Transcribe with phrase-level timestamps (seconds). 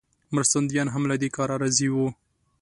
[0.35, 2.07] مرستندویان هم له دې کاره راضي وي.